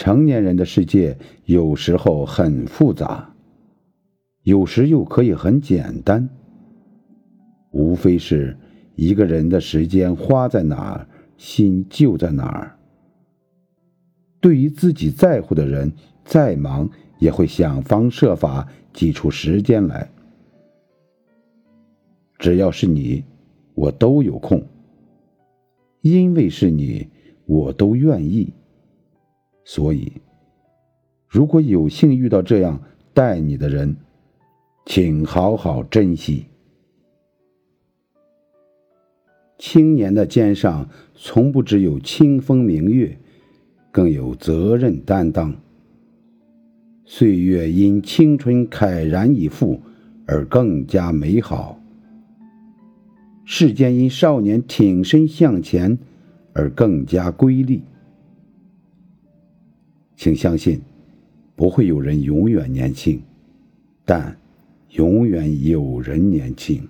[0.00, 3.34] 成年人的世界有时候很复杂，
[4.44, 6.26] 有时又可以很简单。
[7.70, 8.56] 无非是
[8.94, 12.78] 一个人的时间花在哪儿，心就在哪儿。
[14.40, 15.92] 对于自己在乎的人，
[16.24, 16.88] 再忙
[17.18, 20.10] 也会想方设法挤出时间来。
[22.38, 23.22] 只要是你，
[23.74, 24.64] 我都有空。
[26.00, 27.06] 因为是你，
[27.44, 28.54] 我都愿意。
[29.64, 30.12] 所以，
[31.28, 32.80] 如果有幸遇到这样
[33.14, 33.96] 待你的人，
[34.86, 36.46] 请好好珍惜。
[39.58, 43.18] 青年的肩上从不只有清风明月，
[43.92, 45.54] 更有责任担当。
[47.04, 49.80] 岁月因青春慨然已赴
[50.26, 51.78] 而更加美好，
[53.44, 55.98] 世间因少年挺身向前
[56.52, 57.82] 而更加瑰丽。
[60.22, 60.78] 请相信，
[61.56, 63.22] 不会有人永远年轻，
[64.04, 64.36] 但
[64.90, 66.86] 永远有人年轻。